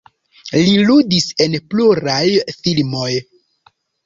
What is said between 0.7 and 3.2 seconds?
ludis en pluraj filmoj.